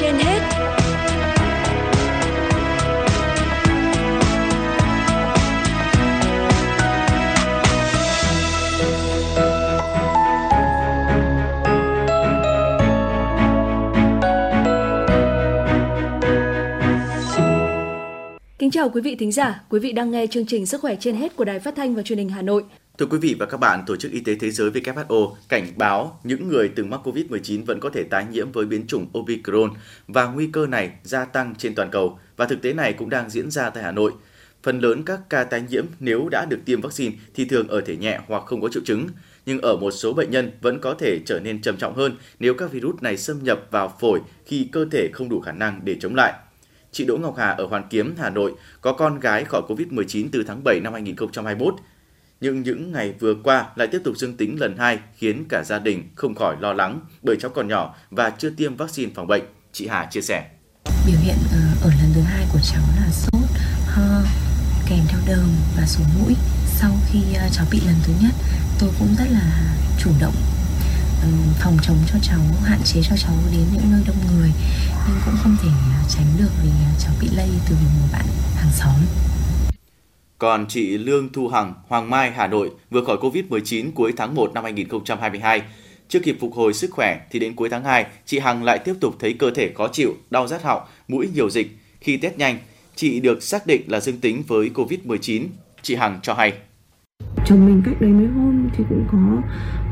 [0.00, 0.40] trên hết.
[18.58, 21.16] Kính chào quý vị thính giả, quý vị đang nghe chương trình Sức khỏe trên
[21.16, 22.64] hết của Đài Phát thanh và Truyền hình Hà Nội.
[23.00, 26.20] Thưa quý vị và các bạn, Tổ chức Y tế Thế giới WHO cảnh báo
[26.24, 29.70] những người từng mắc COVID-19 vẫn có thể tái nhiễm với biến chủng Omicron
[30.08, 33.30] và nguy cơ này gia tăng trên toàn cầu và thực tế này cũng đang
[33.30, 34.12] diễn ra tại Hà Nội.
[34.62, 37.96] Phần lớn các ca tái nhiễm nếu đã được tiêm vaccine thì thường ở thể
[37.96, 39.08] nhẹ hoặc không có triệu chứng,
[39.46, 42.54] nhưng ở một số bệnh nhân vẫn có thể trở nên trầm trọng hơn nếu
[42.54, 45.96] các virus này xâm nhập vào phổi khi cơ thể không đủ khả năng để
[46.00, 46.34] chống lại.
[46.92, 50.44] Chị Đỗ Ngọc Hà ở Hoàn Kiếm, Hà Nội có con gái khỏi COVID-19 từ
[50.46, 51.74] tháng 7 năm 2021
[52.40, 55.78] nhưng những ngày vừa qua lại tiếp tục dương tính lần hai khiến cả gia
[55.78, 59.42] đình không khỏi lo lắng bởi cháu còn nhỏ và chưa tiêm vaccine phòng bệnh.
[59.72, 60.48] Chị Hà chia sẻ.
[61.06, 63.42] Biểu hiện ờ, ở lần thứ hai của cháu là sốt,
[63.86, 64.22] ho,
[64.88, 66.34] kèm theo đờm và sổ mũi.
[66.66, 68.34] Sau khi ờ, cháu bị lần thứ nhất,
[68.80, 70.34] tôi cũng rất là chủ động
[71.22, 71.28] ừ,
[71.60, 74.52] phòng chống cho cháu, hạn chế cho cháu đến những nơi đông người
[75.08, 78.72] nhưng cũng không thể ờ, tránh được vì cháu bị lây từ một bạn hàng
[78.72, 79.29] xóm.
[80.40, 84.50] Còn chị Lương Thu Hằng, Hoàng Mai, Hà Nội vừa khỏi COVID-19 cuối tháng 1
[84.54, 85.62] năm 2022.
[86.08, 88.94] Chưa kịp phục hồi sức khỏe thì đến cuối tháng 2, chị Hằng lại tiếp
[89.00, 91.76] tục thấy cơ thể khó chịu, đau rát họng, mũi nhiều dịch.
[92.00, 92.58] Khi test nhanh,
[92.94, 95.46] chị được xác định là dương tính với COVID-19.
[95.82, 96.52] Chị Hằng cho hay.
[97.46, 99.18] Chồng mình cách đấy mấy hôm thì cũng có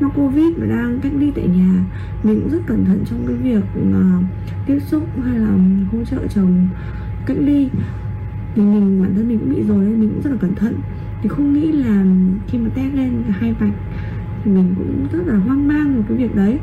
[0.00, 1.84] mắc Covid và đang cách ly tại nhà.
[2.22, 4.24] Mình cũng rất cẩn thận trong cái việc uh,
[4.66, 5.50] tiếp xúc hay là
[5.92, 6.68] hỗ trợ chồng
[7.26, 7.68] cách ly
[8.64, 10.80] vì mình bản thân mình cũng bị rồi nên mình cũng rất là cẩn thận
[11.22, 12.04] thì không nghĩ là
[12.48, 13.74] khi mà test lên hai vạch
[14.44, 16.58] thì mình cũng rất là hoang mang về cái việc đấy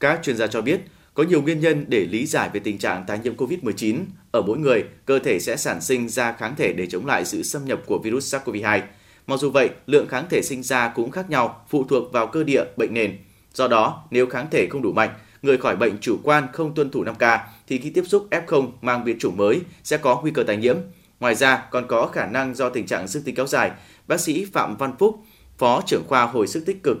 [0.00, 0.80] các chuyên gia cho biết
[1.14, 3.96] có nhiều nguyên nhân để lý giải về tình trạng tái nhiễm COVID-19.
[4.30, 7.42] Ở mỗi người, cơ thể sẽ sản sinh ra kháng thể để chống lại sự
[7.42, 8.80] xâm nhập của virus SARS-CoV-2.
[9.26, 12.44] Mặc dù vậy, lượng kháng thể sinh ra cũng khác nhau, phụ thuộc vào cơ
[12.44, 13.16] địa, bệnh nền.
[13.54, 15.10] Do đó, nếu kháng thể không đủ mạnh,
[15.42, 19.04] người khỏi bệnh chủ quan không tuân thủ 5K thì khi tiếp xúc F0 mang
[19.04, 20.76] biến chủng mới sẽ có nguy cơ tái nhiễm.
[21.20, 23.70] Ngoài ra, còn có khả năng do tình trạng sức tích kéo dài,
[24.08, 25.16] bác sĩ Phạm Văn Phúc,
[25.58, 26.96] Phó trưởng khoa hồi sức tích cực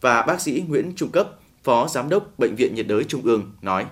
[0.00, 1.28] và bác sĩ Nguyễn Trung Cấp,
[1.62, 3.86] Phó Giám đốc Bệnh viện nhiệt đới Trung ương nói.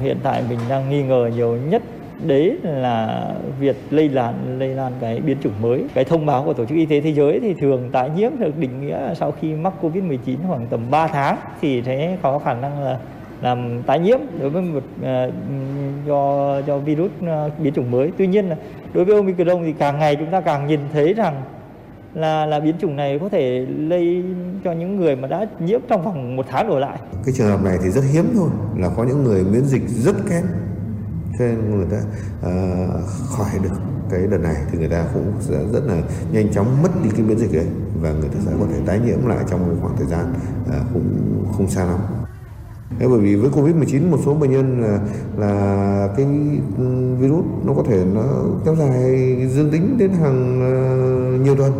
[0.00, 1.82] Hiện tại mình đang nghi ngờ nhiều nhất
[2.26, 3.26] đấy là
[3.60, 5.84] việc lây lan lây lan cái biến chủng mới.
[5.94, 8.56] Cái thông báo của Tổ chức Y tế Thế giới thì thường tái nhiễm được
[8.56, 12.84] định nghĩa sau khi mắc Covid-19 khoảng tầm 3 tháng thì sẽ có khả năng
[12.84, 13.00] là
[13.40, 15.34] làm tái nhiễm đối với một uh,
[16.06, 18.12] do do virus uh, biến chủng mới.
[18.18, 18.56] Tuy nhiên là
[18.94, 21.42] đối với Omicron thì càng ngày chúng ta càng nhìn thấy rằng
[22.14, 24.24] là là biến chủng này có thể lây
[24.64, 26.98] cho những người mà đã nhiễm trong vòng một tháng đổ lại.
[27.24, 30.16] Cái trường hợp này thì rất hiếm thôi, là có những người miễn dịch rất
[30.30, 30.42] kém
[31.38, 31.98] cho nên người ta
[32.48, 33.70] uh, khỏi được
[34.10, 35.96] cái đợt này thì người ta cũng sẽ rất là
[36.32, 37.66] nhanh chóng mất đi cái miễn dịch đấy
[38.00, 40.74] và người ta sẽ có thể tái nhiễm lại trong một khoảng thời gian uh,
[40.94, 41.98] cũng không xa lắm.
[42.98, 45.00] Thế bởi vì với Covid-19 một số bệnh nhân là,
[45.36, 46.26] là cái
[47.20, 48.22] virus nó có thể nó
[48.64, 50.60] kéo dài dương tính đến hàng
[51.34, 51.72] uh, nhiều tuần.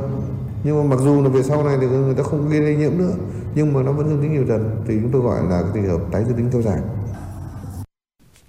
[0.64, 2.98] Nhưng mà mặc dù là về sau này thì người ta không gây lây nhiễm
[2.98, 3.12] nữa
[3.54, 5.98] nhưng mà nó vẫn dương tính nhiều tuần thì chúng tôi gọi là cái trường
[5.98, 6.78] hợp tái dương tính kéo dài.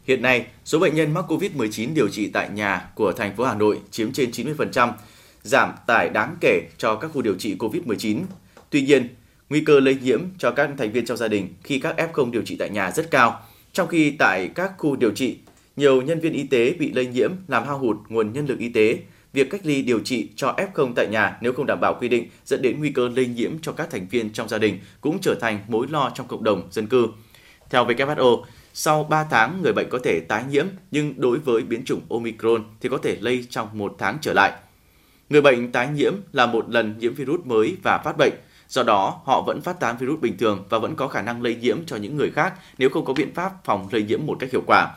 [0.08, 3.54] Hiện nay, số bệnh nhân mắc COVID-19 điều trị tại nhà của thành phố Hà
[3.54, 4.92] Nội chiếm trên 90%,
[5.44, 8.22] giảm tải đáng kể cho các khu điều trị COVID-19.
[8.70, 9.08] Tuy nhiên,
[9.52, 12.42] nguy cơ lây nhiễm cho các thành viên trong gia đình khi các F0 điều
[12.42, 13.42] trị tại nhà rất cao,
[13.74, 15.38] trong khi tại các khu điều trị,
[15.76, 18.70] nhiều nhân viên y tế bị lây nhiễm làm hao hụt nguồn nhân lực y
[18.70, 18.98] tế.
[19.34, 22.28] Việc cách ly điều trị cho F0 tại nhà nếu không đảm bảo quy định
[22.46, 25.36] dẫn đến nguy cơ lây nhiễm cho các thành viên trong gia đình cũng trở
[25.42, 27.08] thành mối lo trong cộng đồng dân cư.
[27.70, 31.86] Theo WHO, sau 3 tháng, người bệnh có thể tái nhiễm, nhưng đối với biến
[31.86, 34.52] chủng Omicron thì có thể lây trong một tháng trở lại.
[35.30, 38.34] Người bệnh tái nhiễm là một lần nhiễm virus mới và phát bệnh,
[38.72, 41.56] do đó họ vẫn phát tán virus bình thường và vẫn có khả năng lây
[41.56, 44.52] nhiễm cho những người khác nếu không có biện pháp phòng lây nhiễm một cách
[44.52, 44.94] hiệu quả.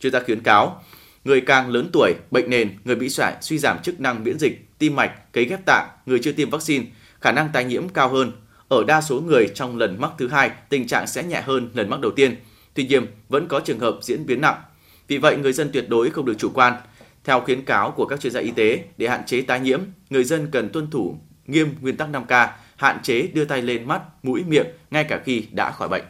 [0.00, 0.82] Chuyên gia khuyến cáo,
[1.24, 4.78] người càng lớn tuổi, bệnh nền, người bị sỏi, suy giảm chức năng miễn dịch,
[4.78, 6.84] tim mạch, cấy ghép tạng, người chưa tiêm vaccine,
[7.20, 8.32] khả năng tái nhiễm cao hơn.
[8.68, 11.90] Ở đa số người trong lần mắc thứ hai, tình trạng sẽ nhẹ hơn lần
[11.90, 12.36] mắc đầu tiên–
[12.74, 14.62] Tuy nhiên, vẫn có trường hợp diễn biến nặng.
[15.08, 16.74] Vì vậy, người dân tuyệt đối không được chủ quan.
[17.24, 19.80] Theo khuyến cáo của các chuyên gia y tế, để hạn chế tái nhiễm,
[20.10, 22.48] người dân cần tuân thủ nghiêm nguyên tắc 5K,
[22.80, 26.04] hạn chế đưa tay lên mắt, mũi, miệng ngay cả khi đã khỏi bệnh.